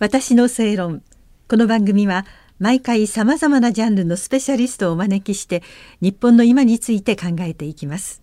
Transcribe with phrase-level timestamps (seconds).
[0.00, 1.02] 私の正論。
[1.48, 2.26] この番組は
[2.58, 5.62] 毎回さまざまなジャンルのスペシャリストをお招きして
[6.00, 8.20] 日本の今について考えていきます。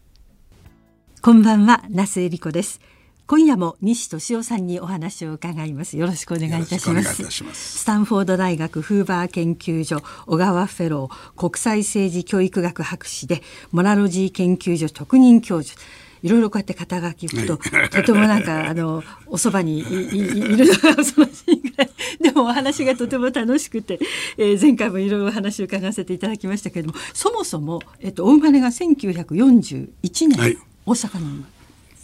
[1.21, 2.81] こんばんは那須恵理子です。
[3.25, 5.97] 今夜も西俊夫さんにお話を伺います。
[5.97, 7.79] よろしくお願いいたします。
[7.79, 13.41] スタンフォード大学フーバー研究所小川フェロー国際政治教育学博士で
[13.71, 15.79] モラロジー研究所特任教授
[16.23, 21.89] いろいろこうやって肩書き聞くと、はい、 とてもなんかあのおそばにいるのが恐ろしいぐらい
[22.21, 23.99] でもお話がとても楽しくて、
[24.37, 31.45] えー、前回もいろいろお話を伺わせていただきましたけれどもそもそも、えっと、お生まれが1941年、はい、大阪の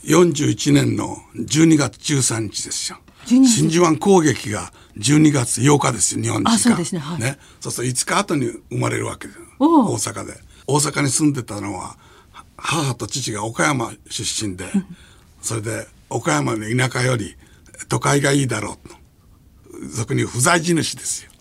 [0.05, 2.99] 41年の12月13日ですよ。
[3.25, 6.57] 真珠湾攻撃が12月8日ですよ日本時間。
[6.59, 6.99] そうですね。
[6.99, 7.37] はい、ね。
[7.59, 9.39] そうすると5日後に生まれるわけです。
[9.59, 10.33] 大阪で。
[10.65, 11.97] 大阪に住んでたのは
[12.57, 14.65] 母と父が岡山出身で、
[15.41, 17.35] それで岡山の田舎より
[17.87, 18.95] 都会がいいだろうと。
[19.89, 21.31] 俗に不在地主ですよ。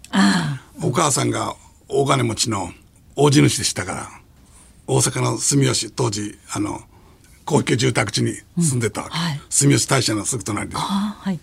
[0.83, 1.57] お母さんが
[1.89, 2.71] 大金持ちの
[3.17, 4.09] 大地主でしたから、
[4.87, 6.81] 大阪の住吉、当時、あの、
[7.45, 9.17] 高級住宅地に住んでたわけ。
[9.17, 10.77] うんはい、住吉大社のすぐ隣で。
[10.77, 11.41] はい、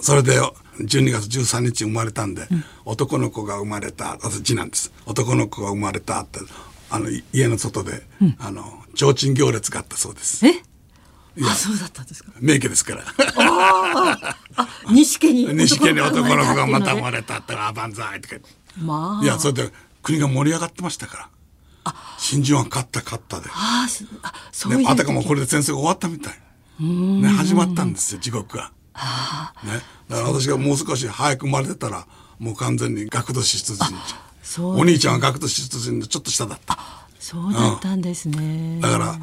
[0.00, 0.38] それで、
[0.78, 4.92] 12月13日生まれたんで、うん、男の子が生まれた、私次男です。
[5.06, 6.40] 男の子が生まれたって、
[6.90, 10.46] あの家の外で、うん、あの提灯行列があったそうです。
[10.46, 10.62] え？
[11.42, 12.32] あそうだったんですか。
[12.40, 13.02] 名家ですから。
[13.36, 15.44] ああ、西家に。
[15.54, 18.36] 西家に男の子がまた生まれたって、あ、万歳とか。
[18.78, 19.24] まあ。
[19.24, 21.28] いや、それで国が盛り上がってましたから。
[21.84, 23.50] あ、真珠湾勝った勝ったで。
[23.52, 23.88] ああ、
[24.50, 24.88] そういう。
[24.88, 26.38] あたかもこれで戦争が終わったみたい。
[26.82, 28.72] ね、始まったんですよ、地獄が。
[29.62, 32.06] ね、だから私がもう少し早く生まれてたら、
[32.38, 33.96] もう完全に学徒出陣。
[34.58, 36.78] お兄ちゃんは学徒出陣でちょっと下だった。
[37.18, 38.38] そうだったんですね。
[38.38, 39.18] うん、だから、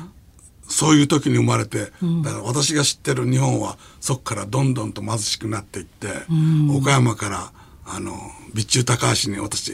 [0.68, 7.52] そういう時に生まれて、うん、だから私が知ってる日本はそこからどんどんと貧しくなっていって、うん、岡山から
[7.86, 8.14] あの
[8.52, 9.72] 備中高橋に私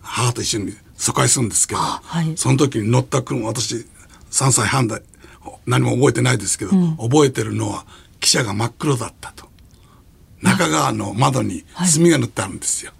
[0.00, 3.74] 母と一緒に疎開するんですけど、はい、その時に乗った車私
[4.30, 5.02] 3歳半で
[5.66, 7.84] 何も覚えてないですけど、うん、覚えてるのは
[8.20, 9.48] 汽車が真っ黒だったと。
[10.42, 12.92] 中川の窓に墨が塗ってあるんですよ。
[12.92, 12.99] だから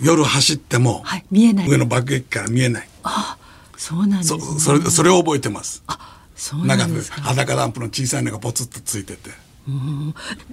[0.00, 1.68] 夜走っても、はい、見えない。
[1.68, 2.88] 上の爆撃から見えない。
[3.02, 3.36] あ
[3.76, 5.82] そうなんです、ね、そそれそれを覚えてます。
[5.86, 7.20] あそうなんですか。
[7.22, 9.30] 裸ランプの小さいのがポツッとついてて。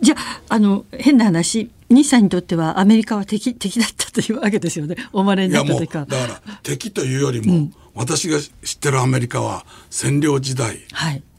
[0.01, 4.97] じゃああの変な話西さんにとってはアメリカは敵敵だったというわけですよね。
[5.13, 6.05] お生まれになった時か。
[6.05, 10.79] だから敵というよりも、うん、私が知ってるアメリカは占領時代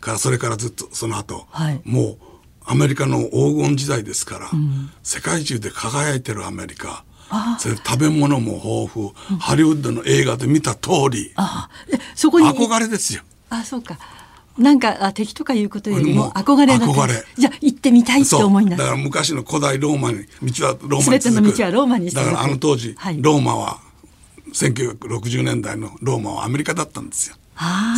[0.00, 2.18] から、それからずっとその後、はい、もう
[2.64, 7.04] アメリカの黄金時代ですから、うん、世界中で輝いてるアメリカ
[7.58, 8.52] それ食べ物も
[8.86, 11.34] 豊富、うん、ハリウッドの映画で見た通り。
[12.14, 12.46] そこに。
[12.46, 13.22] 憧れですよ。
[13.50, 13.98] あそうか。
[14.58, 17.12] なんかあ敵とかいうことよりも憧れだ憧れ。
[17.36, 18.76] じゃあ行ってみたいって思いな。
[18.76, 23.80] だから昔の古代ローマに道はローマに続くの道はローマにだからあの当時、はい、ローマは
[24.52, 27.36] 1960年代のローマはアメリカだったんですよ。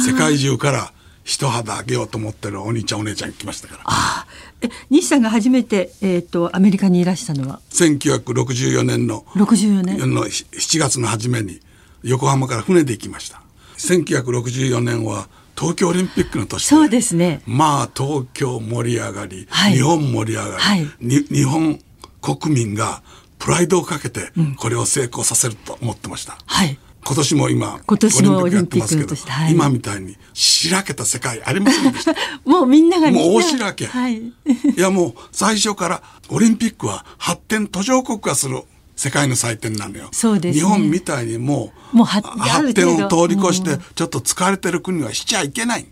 [0.05, 0.93] 世界中から
[1.29, 3.83] 一肌あげようと思ってるお兄ちゃんお姉ちゃん来ましたから。
[3.85, 4.27] あ
[4.63, 9.99] え西さんが初めて、えーと、アメリカにいらしたのは？1964年の64年。
[10.15, 11.61] の7月の初めに
[12.03, 13.43] 横浜から船で行きました。
[13.77, 17.43] 1964年は東京オリンピックの年そうですね。
[17.45, 21.79] まあ東京盛り上がり、はい、日本盛り上がり、はい、日本
[22.23, 23.03] 国民が
[23.39, 32.15] プライドをかけてこれを成功させると思ってました、はい今年も今今年もオリンピックとして、はい、今みたいにしらけた世界ありませんでした
[32.45, 34.33] もうみんながもう大しらけ、はい、い
[34.77, 38.63] やもう最初からオリンピックは発展途上国がする
[38.97, 40.09] 世界の祭典なのよ。
[40.11, 45.87] そうです、ね、日本みたいにもうもう発展を通り越してちょっと疲れてる国はしちゃいけない。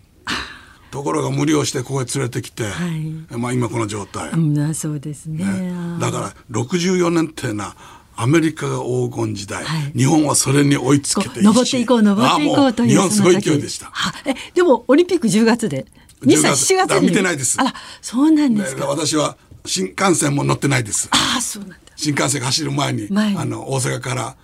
[0.91, 4.31] ところが無理をしてここへ連れてきて、はい、まあ今この状態。
[4.31, 7.77] うん、そうですね、ね、だから64年ってな
[8.17, 13.93] アメリカが黄金時代、はい、日本はそれに追いつけて登っていこう登っていこうという日本すごい勢いでした。
[14.25, 15.87] えでもオリンピック10月で。
[16.23, 17.09] 2歳7月に。
[17.09, 17.61] 見てないです。
[17.61, 21.09] あらそうなんですか、私は新幹線も乗ってないです。
[21.13, 21.77] あそうなんだ。
[21.97, 24.37] 新幹線が走る前にあの大阪から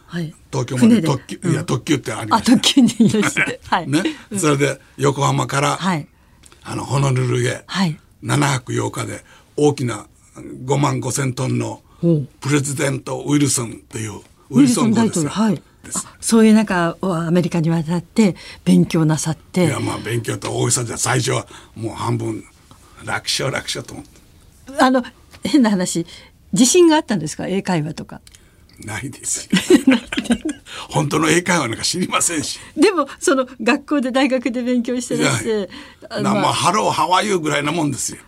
[0.50, 4.02] 東京まで特急、はい、いや特急ってあります、あ特急にいらして、 はい、ね、
[4.38, 6.08] それで横浜から、はい、
[6.64, 9.24] あのホノルルへ、はい、7泊8日で
[9.56, 11.82] 大きな5万5千トンの
[12.40, 14.20] プレジデント・ウィルソンっていう
[14.50, 15.62] ウィルソン大統領はい。
[16.20, 19.64] そういう中アメリカに渡って勉強なさって。
[19.66, 21.46] いやまあ勉強と大げさじゃ最初は
[21.76, 22.44] もう半分
[23.04, 24.10] 楽勝楽勝と思って。
[24.81, 25.02] あの
[25.44, 26.06] 変な話
[26.52, 27.46] 自信があったんですか？
[27.46, 28.20] 英会話とか。
[28.84, 29.48] ないです
[30.90, 32.58] 本当の英会話なんか知りませんし。
[32.76, 35.69] でもその学校で大学で勉強してらして
[36.22, 38.19] まあ、ハローハワイユーぐらいなもんですよ。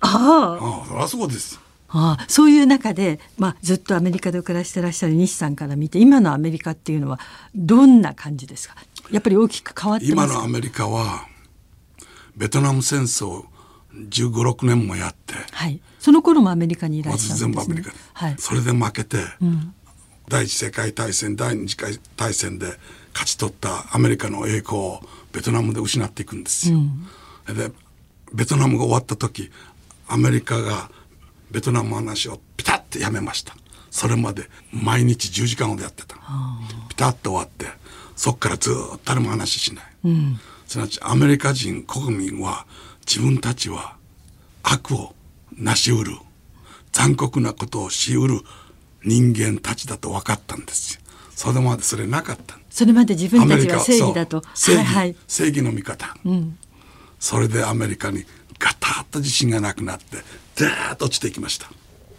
[0.00, 0.58] あ。
[0.60, 1.58] ああそりゃそうです
[1.90, 7.18] ああそういう中で、まあ、ずっとアメリカで暮らしてらっしゃる西さんから見て今のアメリカっていうのは
[7.54, 8.76] どんな感じですか？
[9.10, 11.26] やっぱり大きく変わって今のアメリカは
[12.36, 13.44] ベトナム戦争
[13.94, 19.74] 1 5 6年もやって、はい、その頃もアメリカにいらっしゃるんです、ね、全部アメリカ、はい、それで負けて、うん、
[20.28, 21.76] 第一次世界大戦第二次
[22.16, 22.66] 大戦で
[23.12, 25.00] 勝ち取ったアメリカの栄光を
[25.32, 26.78] ベトナムで失っていくんですよ。
[26.78, 26.80] う
[27.52, 27.72] ん、で
[28.32, 29.50] ベトナムが終わった時
[30.06, 30.90] アメリカが
[31.50, 33.54] ベトナムの話をピタッとやめました。
[33.90, 36.16] それまで毎日10時間ほどやってた。
[36.88, 37.66] ピタッと終わって
[38.16, 42.66] そっからずっと誰も話しない、うん、すなわちアメリカ人国民は
[43.06, 43.96] 自分たちは
[44.62, 45.14] 悪を
[45.56, 46.12] 成しうる。
[46.92, 48.40] 残酷なことをしうる。
[49.04, 51.00] 人間たちだと分かったんですよ。
[51.34, 54.42] それまでそれなかったそれまで自分たちは正義だと。
[54.54, 56.58] 正義はいはい、正義の味方、うん、
[57.20, 58.24] それでアメリカに
[59.08, 60.18] と自信がなくなって
[60.54, 61.66] ずーっと落ちていきました、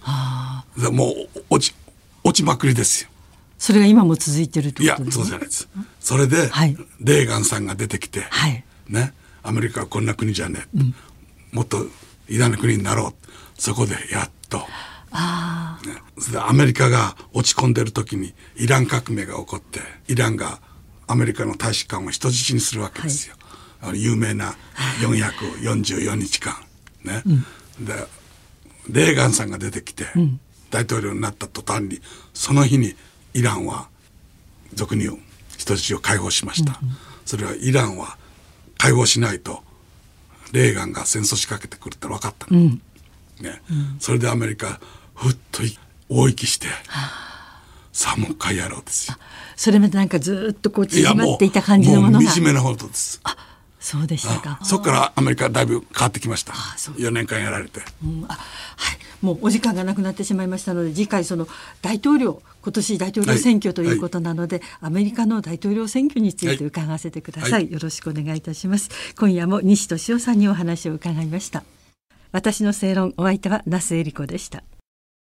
[0.02, 1.76] はあ、もう落ち
[2.24, 3.10] 落ちまくりですよ。
[3.58, 5.70] それが今も続いてるってことです、ね、いやそうじゃないです。
[6.00, 9.14] それで、はい、レーガンさんが出てきて、はい、ね
[9.44, 10.96] アメリカはこんな国じゃねえ、うん、
[11.52, 11.86] もっと
[12.28, 14.62] 偉大な国になろうそこでやっと
[15.12, 20.60] あ、ね、それでアメリカが落ち込んでる時にイラン革命が起こってイランが
[21.08, 23.36] アメリカの大使館を人質にするわけですよ、
[23.82, 24.56] はい、有名な
[25.02, 26.56] 444日間
[27.04, 27.94] ね、うん、で
[28.90, 30.40] レーガンさんが出てきて、うん、
[30.72, 32.02] 大統領になった途端に
[32.34, 32.96] その日に
[33.34, 33.90] イランは
[34.74, 35.18] 俗に言う
[35.58, 38.18] 人質を解放しました、うんうん、それはイランは
[38.78, 39.62] 解放しないと
[40.52, 42.82] レーガンが戦争仕掛けてくるって分かったの、うん、
[43.42, 44.80] ね、うん、それでアメリカ
[45.14, 45.62] ふっと
[46.08, 46.68] 大息して、
[47.92, 49.18] さあもう一回やろうですよ。
[49.56, 52.32] それまでなんかずっとこう縮まっていた感じのものが。
[52.32, 53.20] 惨めなほどです。
[53.24, 53.36] あ
[53.90, 54.60] そうでしたか。
[54.64, 56.54] そこからアメリカだいぶ変わってきました。
[56.54, 58.38] 4年間やられて、うん、あは
[58.94, 59.00] い。
[59.26, 61.48] もうお時間がなくなってしまいましたので次回その
[61.82, 68.92] 大統領今年大統領選挙ということなので、はいはい、アメリカの大統領選挙について伺わせてください、はい、よろしくお願いいたします。
[69.18, 71.64] 今夜も西俊夫さんにお話を伺いました。
[72.32, 74.64] 私の正論お相手は那須恵理子でした